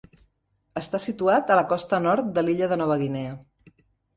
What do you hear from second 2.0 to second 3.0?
nord de l'illa de Nova